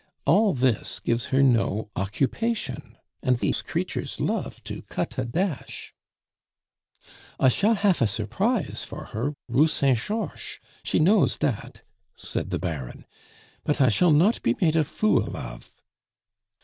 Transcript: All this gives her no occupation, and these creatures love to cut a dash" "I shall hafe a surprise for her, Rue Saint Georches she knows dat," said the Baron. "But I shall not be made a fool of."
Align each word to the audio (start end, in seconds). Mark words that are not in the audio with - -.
All 0.25 0.55
this 0.55 0.99
gives 0.99 1.27
her 1.27 1.43
no 1.43 1.91
occupation, 1.95 2.97
and 3.21 3.37
these 3.37 3.61
creatures 3.61 4.19
love 4.19 4.63
to 4.63 4.81
cut 4.89 5.19
a 5.19 5.25
dash" 5.25 5.93
"I 7.39 7.49
shall 7.49 7.75
hafe 7.75 8.01
a 8.01 8.07
surprise 8.07 8.83
for 8.83 9.05
her, 9.13 9.35
Rue 9.47 9.67
Saint 9.67 9.99
Georches 9.99 10.59
she 10.81 10.97
knows 10.97 11.37
dat," 11.37 11.83
said 12.15 12.49
the 12.49 12.57
Baron. 12.57 13.05
"But 13.63 13.79
I 13.79 13.89
shall 13.89 14.09
not 14.11 14.41
be 14.41 14.55
made 14.59 14.75
a 14.75 14.85
fool 14.85 15.37
of." 15.37 15.71